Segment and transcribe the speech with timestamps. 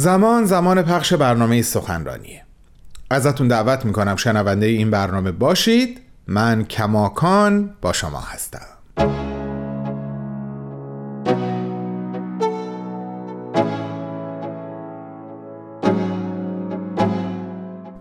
[0.00, 2.42] زمان زمان پخش برنامه سخنرانیه
[3.10, 6.00] ازتون دعوت می‌کنم شنونده این برنامه باشید.
[6.26, 8.66] من کماکان با شما هستم.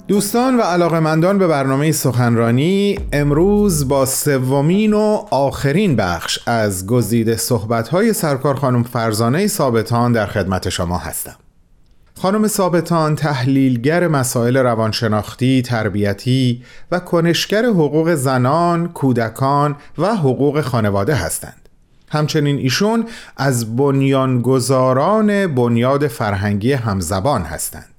[0.08, 8.14] دوستان و علاقمندان به برنامه سخنرانی امروز با سومین و آخرین بخش از گزیده صحبت‌های
[8.14, 11.36] سرکار خانم فرزانه ثابتان در خدمت شما هستم.
[12.22, 21.70] خانم ثابتان تحلیلگر مسائل روانشناختی، تربیتی و کنشگر حقوق زنان، کودکان و حقوق خانواده هستند.
[22.10, 23.06] همچنین ایشون
[23.38, 27.97] از بنیانگذاران بنیاد فرهنگی همزبان هستند.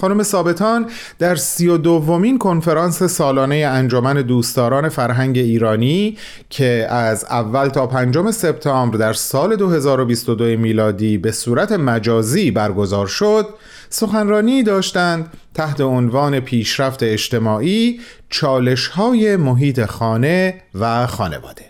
[0.00, 0.86] خانم ثابتان
[1.18, 6.18] در سی و دومین کنفرانس سالانه انجمن دوستداران فرهنگ ایرانی
[6.50, 13.48] که از اول تا پنجم سپتامبر در سال 2022 میلادی به صورت مجازی برگزار شد
[13.88, 21.64] سخنرانی داشتند تحت عنوان پیشرفت اجتماعی چالش های محیط خانه و خانواده.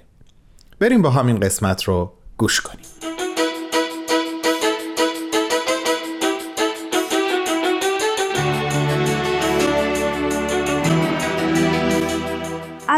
[0.79, 3.12] بریم با همین قسمت رو گوش کنیم.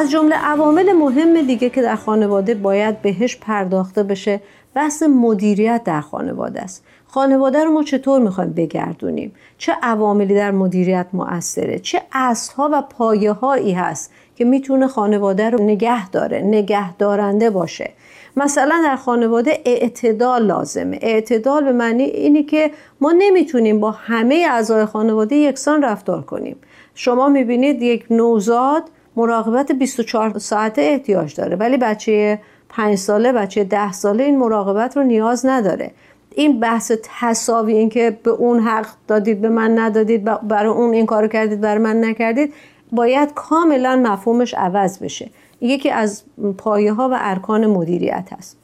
[0.05, 4.41] از جمله عوامل مهم دیگه که در خانواده باید بهش پرداخته بشه
[4.75, 6.85] بحث مدیریت در خانواده است.
[7.07, 13.33] خانواده رو ما چطور می‌خوایم بگردونیم؟ چه عواملی در مدیریت مؤثره؟ چه اصلها و پایه
[13.33, 17.91] هایی هست که می‌تونه خانواده رو نگه داره نگه دارنده باشه؟
[18.37, 20.99] مثلا در خانواده اعتدال لازمه.
[21.03, 26.57] اعتدال به معنی اینی که ما نمی‌تونیم با همه اعضای خانواده یکسان رفتار کنیم.
[26.95, 28.83] شما می‌بینید یک نوزاد
[29.17, 35.03] مراقبت 24 ساعته احتیاج داره ولی بچه 5 ساله بچه 10 ساله این مراقبت رو
[35.03, 35.91] نیاز نداره.
[36.35, 41.07] این بحث تصاوی این که به اون حق دادید به من ندادید برای اون این
[41.07, 42.55] کارو کردید برای من نکردید
[42.93, 45.31] باید کاملا مفهومش عوض بشه.
[45.61, 46.23] یکی از
[46.59, 48.57] پایه ها و ارکان مدیریت هست.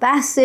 [0.00, 0.38] بحث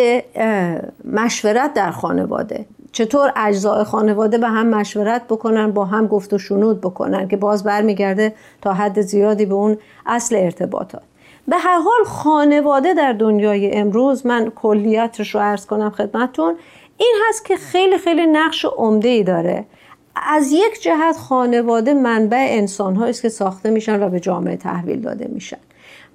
[1.06, 2.66] مشورت در خانواده.
[2.96, 7.64] چطور اجزای خانواده به هم مشورت بکنن با هم گفت و شنود بکنن که باز
[7.64, 11.02] برمیگرده تا حد زیادی به اون اصل ارتباطات.
[11.48, 16.56] به هر حال خانواده در دنیای امروز من کلیتش رو عرض کنم خدمتتون.
[16.98, 19.66] این هست که خیلی خیلی نقش عمده ای داره.
[20.16, 25.28] از یک جهت خانواده منبع انسان است که ساخته میشن و به جامعه تحویل داده
[25.34, 25.60] میشن.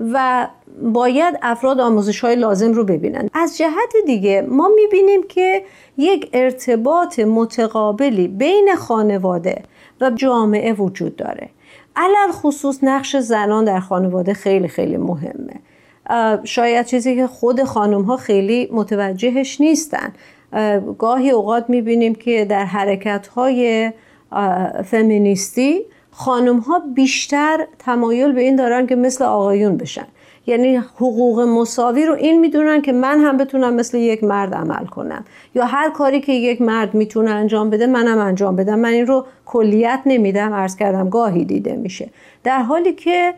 [0.01, 0.49] و
[0.83, 3.31] باید افراد آموزش های لازم رو ببینن.
[3.35, 5.63] از جهت دیگه ما می‌بینیم که
[5.99, 9.63] یک ارتباط متقابلی بین خانواده
[10.01, 11.49] و جامعه وجود داره.
[11.97, 15.61] علل خصوص نقش زنان در خانواده خیلی خیلی مهمه.
[16.45, 20.13] شاید چیزی که خود خانم ها خیلی متوجهش نیستن.
[20.99, 23.93] گاهی اوقات می‌بینیم که در حرکت های
[24.85, 30.07] فمینیستی خانم ها بیشتر تمایل به این دارن که مثل آقایون بشن.
[30.47, 35.25] یعنی حقوق مساوی رو این می‌دونن که من هم بتونم مثل یک مرد عمل کنم.
[35.55, 38.79] یا هر کاری که یک مرد می‌تونه انجام بده منم انجام بدم.
[38.79, 40.55] من این رو کلیت نمیدم.
[40.55, 42.11] عرض کردم گاهی دیده میشه.
[42.45, 43.35] در حالی که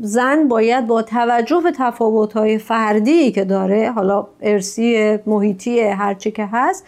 [0.00, 6.86] زن باید با توجه به تفاوت‌های فردی که داره حالا ارسی محیطی هرچی که هست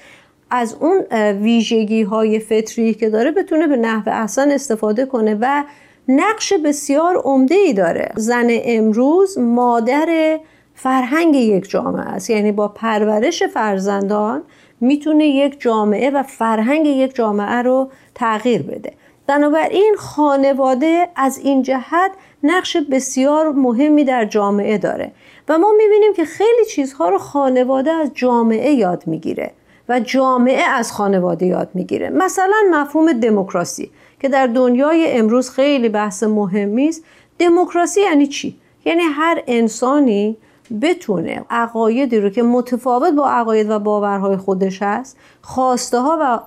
[0.51, 0.99] از اون
[1.43, 5.65] ویژگی های فطری که داره بتونه به نحو احسن استفاده کنه و
[6.09, 8.13] نقش بسیار عمده ای داره.
[8.17, 10.39] زن امروز مادر
[10.75, 12.31] فرهنگ یک جامعه است.
[12.31, 14.43] یعنی با پرورش فرزندان
[14.81, 18.93] می‌تونه یک جامعه و فرهنگ یک جامعه رو تغییر بده.
[19.27, 22.11] بنابراین خانواده از این جهت
[22.43, 25.13] نقش بسیار مهمی در جامعه داره.
[25.49, 29.51] و ما می‌بینیم که خیلی چیزها رو خانواده از جامعه یاد می‌گیره.
[29.91, 32.11] و جامعه از خانواده یاد می‌گیره.
[32.11, 33.91] مثلا مفهوم دموکراسی
[34.21, 37.05] که در دنیای امروز خیلی بحث مهمی است
[37.39, 40.37] دموکراسی یعنی چی؟ یعنی هر انسانی
[40.83, 46.41] بتونه عقایدی رو که متفاوت با عقاید و باورهای خودش هست خواسته ها و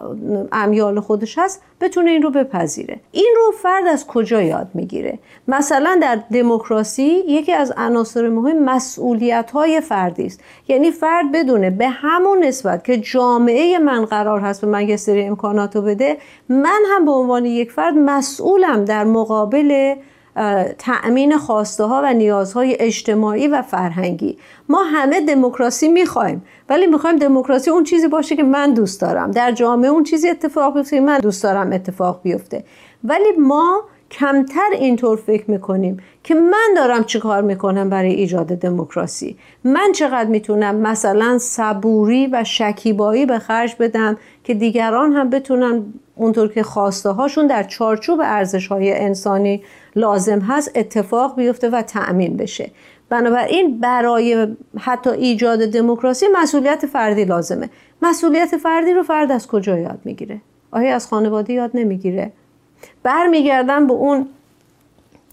[0.52, 3.00] امیال خودش هست بتونه این رو بپذیره.
[3.12, 9.52] این رو فرد از کجا یاد می‌گیره؟ مثلا در دموکراسی یکی از عناصر مهم مسئولیت
[9.52, 10.40] های فردی است.
[10.68, 15.24] یعنی فرد بدونه به همون نسبت که جامعه من قرار هست به من یه سری
[15.24, 16.18] امکانات بده
[16.50, 19.96] من هم به عنوان یک فرد مسئولم در مقابل
[20.78, 24.38] تأمین خواسته ها و نیازهای اجتماعی و فرهنگی.
[24.70, 29.32] ما همه دموکراسی می‌خوایم ولی می‌خوایم دموکراسی اون چیزی باشه که من دوست دارم.
[29.32, 32.64] در جامعه اون چیزی اتفاق بیفته من دوست دارم اتفاق بیفته.
[33.04, 39.38] ولی ما کمتر اینطور فکر می‌کنیم که من دارم چی کار می‌کنم برای ایجاد دموکراسی.
[39.64, 46.48] من چقدر می‌تونم مثلا صبوری و شکیبایی به خرج بدم که دیگران هم بتونن اونطور
[46.48, 49.64] که خواسته هاشون در چارچوب ارزش های انسانی
[49.96, 52.72] لازم هست اتفاق بیفته و تأمین بشه.
[53.10, 54.48] بنابراین برای
[54.80, 57.70] حتی ایجاد دموکراسی مسئولیت فردی لازمه.
[58.02, 60.42] مسئولیت فردی رو فرد از کجا یاد می‌گیره؟
[60.72, 62.32] آیا از خانواده یاد نمی‌گیره؟
[63.04, 64.28] برمیگردم به اون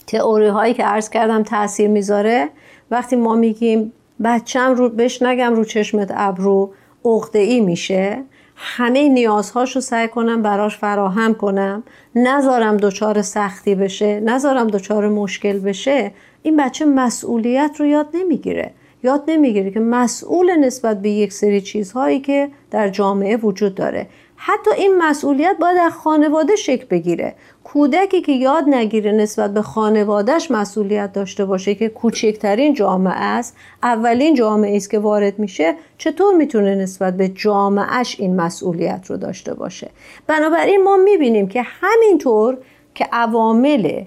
[0.07, 2.49] تئوری هایی که عرض کردم تاثیر می‌ذاره.
[2.91, 3.93] وقتی ما میگیم
[4.25, 6.73] بچم رو بهش نگم رو چشمت ابرو
[7.05, 8.23] عقده ای میشه.
[8.63, 11.83] همه نیازهاش رو سعی کنم براش فراهم کنم.
[12.15, 16.13] نذارم دچار سختی بشه نذارم دچار مشکل بشه.
[16.43, 18.71] این بچه مسئولیت رو یاد نمی‌گیره.
[19.03, 24.07] یاد نمی‌گیره که مسئول نسبت به یک سری چیزهایی که در جامعه وجود داره.
[24.43, 27.35] حتی این مسئولیت باید در خانواده شکل بگیره.
[27.65, 34.35] کودکی که یاد نگیره نسبت به خانوادهش مسئولیت داشته باشه که کوچکترین جامعه است اولین
[34.35, 39.91] جامعه است که وارد میشه چطور می‌تونه نسبت به جامعهش این مسئولیت رو داشته باشه؟
[40.27, 42.59] بنابراین ما می‌بینیم که همینطور
[42.95, 44.03] که عوامل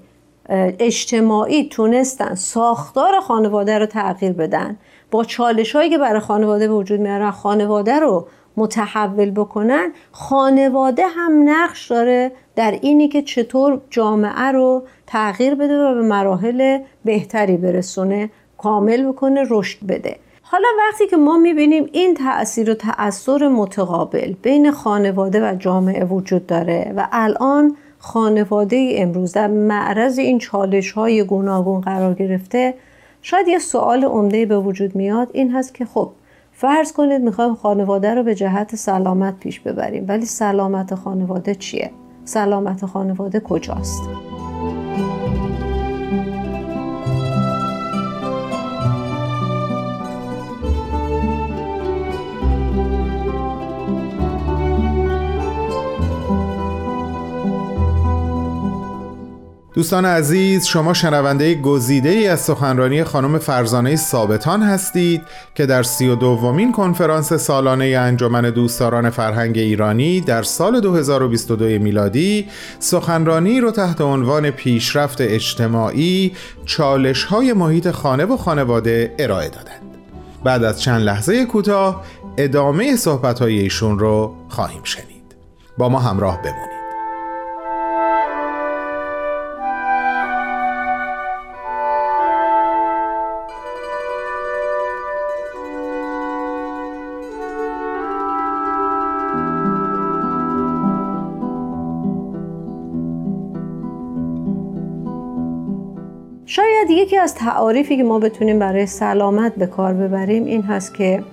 [0.79, 4.77] اجتماعی تونستن ساختار خانواده رو تغییر بدن
[5.11, 8.27] با چالش هایی که برای خانواده وجود میارن خانواده رو
[8.57, 15.93] متحول بکنن خانواده هم نقش داره در اینی که چطور جامعه رو تغییر بده و
[15.93, 20.15] به مراحل بهتری برسونه کامل بکنه رشد بده.
[20.41, 26.47] حالا وقتی که ما می‌بینیم این تاثیر و تأثیر متقابل بین خانواده و جامعه وجود
[26.47, 32.73] داره و الان خانواده امروز در معرض این چالش های گوناگون قرار گرفته
[33.21, 36.11] شاید یه سوال عمده به وجود میاد این هست که خب
[36.55, 41.91] فرض کنید می‌خوایم خانواده رو به جهت سلامت پیش ببریم ولی سلامت خانواده چیه؟
[42.25, 44.32] سلامت خانواده کجاست؟
[59.73, 65.21] دوستان عزیز شما شنونده گزیده ای از سخنرانی خانم فرزانه ثابتان هستید
[65.55, 72.47] که در سی و دومین کنفرانس سالانه انجمن دوستداران فرهنگ ایرانی در سال 2022 میلادی
[72.79, 76.35] سخنرانی رو تحت عنوان پیشرفت اجتماعی
[76.65, 79.97] چالش های محیط خانه و خانواده ارائه دادند.
[80.43, 82.03] بعد از چند لحظه کوتاه
[82.37, 85.35] ادامه صحبت های ایشون رو خواهیم شنید.
[85.77, 86.82] با ما همراه بمونید.
[107.03, 111.23] یکی از تعاریفی که ما بتونیم برای سلامت به کار ببریم این هست که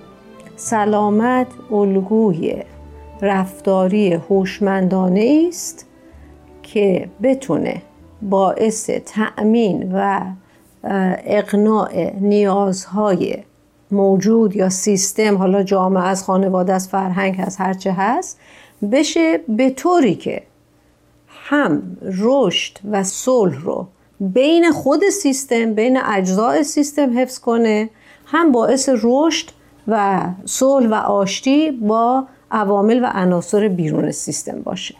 [0.55, 2.63] سلامت الگوی
[3.21, 5.87] رفتاری هوشمندانه است
[6.63, 7.81] که بتونه
[8.21, 10.21] باعث تأمین و
[11.25, 13.37] اقناع نیازهای
[13.91, 18.39] موجود یا سیستم حالا جامعه از خانواده از فرهنگ هست هرچه هست
[18.91, 20.41] بشه به طوری که
[21.27, 23.87] هم رشد و صلح رو
[24.21, 27.89] بین خود سیستم بین اجزای سیستم حفظ کنه
[28.25, 29.49] هم باعث رشد
[29.87, 34.95] و صلح و آشتی با عوامل و عناصر بیرون سیستم باشه.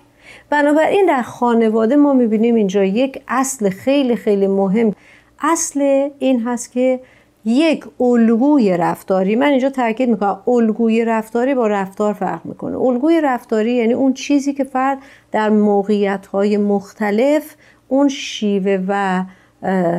[0.49, 4.93] بنابراین در خانواده ما می‌بینیم اینجا یک اصل خیلی خیلی مهم.
[5.39, 6.99] اصل این هست که
[7.45, 9.35] یک الگوی رفتاری.
[9.35, 12.77] من اینجا تاکید می‌کنم الگوی رفتاری با رفتار فرق می‌کنه.
[12.77, 14.97] الگوی رفتاری یعنی اون چیزی که فرد
[15.31, 17.55] در موقعیت های مختلف
[17.91, 19.23] اون شیوه و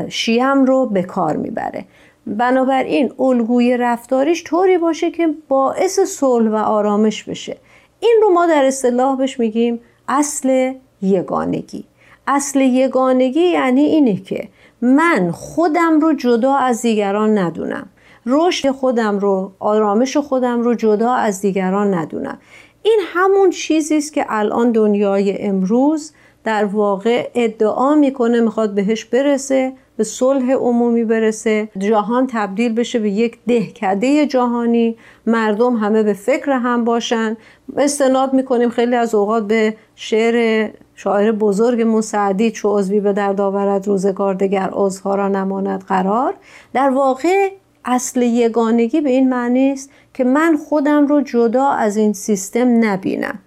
[0.09, 1.85] شیم رو به کار می‌بره.
[2.27, 7.57] بنابراین الگوی رفتاریش طوری باشه که باعث صلح و آرامش بشه.
[8.01, 10.73] این رو ما در اصطلاح بهش میگیم اصل
[11.03, 11.85] یگانگی.
[12.27, 14.49] اصل یگانگی یعنی اینه که
[14.83, 17.89] من خودم رو جدا از دیگران ندونم.
[18.27, 22.39] رشد خودم رو آرامش خودم رو جدا از دیگران ندونم.
[22.83, 26.13] این همون چیزی است که الان دنیای امروز
[26.45, 33.11] در واقع ادعا می‌کنه می‌خواد بهش برسه به صلح عمومی برسه جهان تبدیل بشه به
[33.11, 34.97] یک دهکده جهانی.
[35.27, 37.37] مردم همه به فکر هم باشن.
[37.77, 43.87] استناد می‌کنیم خیلی از اوقات به شعر شاعر بزرگ سعدی چو عضوی به درد آورد
[43.87, 46.35] روزگار دگر عضوها را نماند قرار.
[46.75, 47.49] در واقع
[47.85, 53.39] اصل یگانگی به این معنی است که من خودم رو جدا از این سیستم نبینم.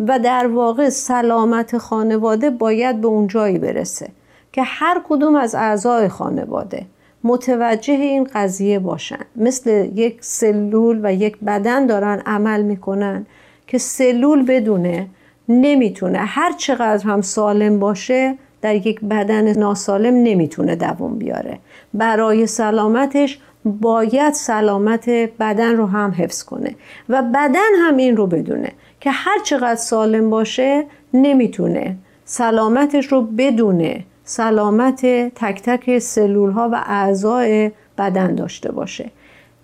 [0.00, 4.08] و در واقع سلامت خانواده باید به اون جایی برسه
[4.52, 6.86] که هر کدوم از اعضای خانواده
[7.24, 9.24] متوجه این قضیه باشن.
[9.36, 13.26] مثل یک سلول و یک بدن دارن عمل می‌کنن
[13.66, 15.06] که سلول بدونه
[15.48, 16.18] نمی‌تونه.
[16.18, 21.58] هر چقدر هم سالم باشه در یک بدن ناسالم نمی‌تونه دوام بیاره.
[21.94, 25.08] برای سلامتش باید سلامت
[25.40, 26.74] بدن رو هم حفظ کنه
[27.08, 28.72] و بدن هم این رو بدونه.
[29.04, 30.84] که هر چقدر سالم باشه
[31.14, 31.96] نمی‌تونه.
[32.24, 34.04] سلامتش رو بدونه.
[34.24, 35.00] سلامت
[35.34, 39.10] تک تک سلول ها و اعضای بدن داشته باشه.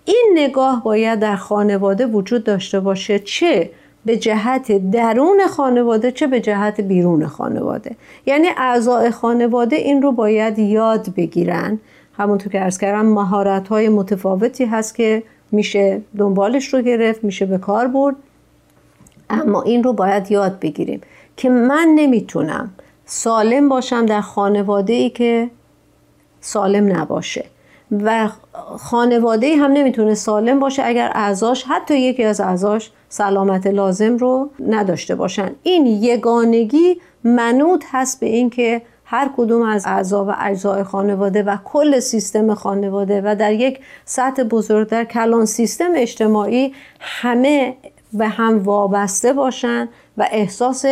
[0.05, 3.69] این نگاه باید در خانواده وجود داشته باشه چه
[4.05, 7.95] به جهت درون خانواده چه به جهت بیرون خانواده.
[8.25, 11.79] یعنی اعضای خانواده این رو باید یاد بگیرن.
[12.17, 17.57] همونطور که ارز کردم مهارت های متفاوتی هست که میشه دنبالش رو گرفت میشه به
[17.57, 18.15] کار برد.
[19.31, 21.01] اما این رو باید یاد بگیریم
[21.37, 22.73] که من نمی‌تونم
[23.05, 25.49] سالم باشم در خانواده ای که
[26.41, 27.45] سالم نباشه
[27.91, 28.29] و
[28.77, 35.15] خانواده هم نمی‌تونه سالم باشه اگر اعضاش حتی یکی از اعضاش سلامت لازم رو نداشته
[35.15, 35.51] باشن.
[35.63, 41.99] این یگانگی منوط هست به اینکه هر کدوم از اعضا و اجزای خانواده و کل
[41.99, 47.75] سیستم خانواده و در یک سطح بزرگتر کلان سیستم اجتماعی همه
[48.13, 50.85] به هم وابسته باشن و احساس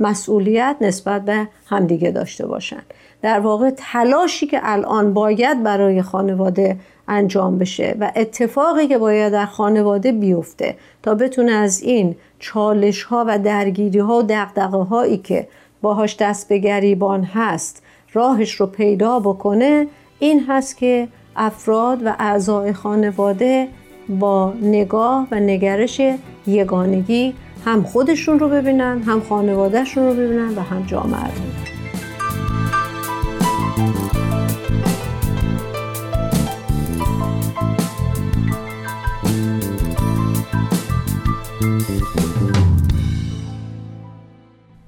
[0.00, 2.82] مسئولیت نسبت به همدیگه داشته باشن.
[3.22, 6.76] در واقع تلاشی که الان باید برای خانواده
[7.08, 13.24] انجام بشه و اتفاقی که باید در خانواده بیفته تا بتونه از این چالش ها
[13.28, 15.48] و درگیری ها و دقدقه هایی که
[15.82, 19.86] باهاش دست به گریبان هست راهش رو پیدا بکنه
[20.18, 23.68] این هست که افراد و اعضای خانواده
[24.08, 26.00] با نگاه و نگرش
[26.46, 27.34] یگانگی
[27.64, 31.76] هم خودشون رو ببینن هم خانوادهشون رو ببینن و هم جامعه رو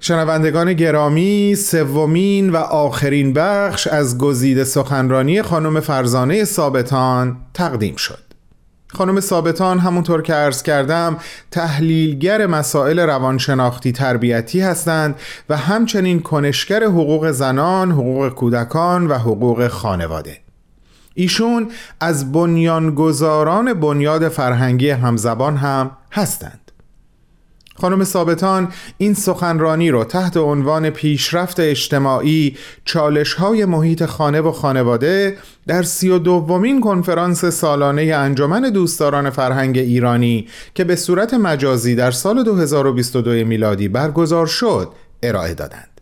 [0.08, 8.27] شنوندگان گرامی سومین و آخرین بخش از گزیده سخنرانی خانم فرزانه ثابتان تقدیم شد.
[8.95, 11.16] خانم ثابتان همونطور که عرض کردم
[11.50, 15.14] تحلیلگر مسائل روانشناختی تربیتی هستند
[15.49, 20.38] و همچنین کنشگر حقوق زنان، حقوق کودکان و حقوق خانواده.
[21.14, 26.67] ایشون از بنیانگذاران بنیاد فرهنگی همزبان هم هستند.
[27.80, 28.68] خانم ثابتان
[28.99, 36.08] این سخنرانی را تحت عنوان پیشرفت اجتماعی چالش های محیط خانه و خانواده در سی
[36.08, 43.30] و دومین کنفرانس سالانه انجمن دوستداران فرهنگ ایرانی که به صورت مجازی در سال 2022
[43.30, 44.88] میلادی برگزار شد
[45.23, 45.98] ارائه دادند.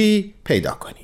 [0.44, 0.98] پیدا کنید.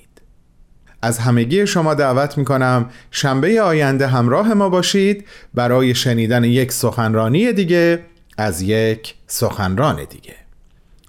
[1.02, 5.24] از همگی شما دعوت می‌کنم شنبه آینده همراه ما باشید
[5.54, 8.00] برای شنیدن یک سخنرانی دیگه
[8.38, 10.43] از یک سخنران دیگه.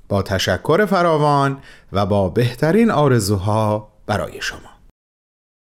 [0.09, 1.57] با تشکر فراوان
[1.91, 4.74] و با بهترین آرزوها برای شما.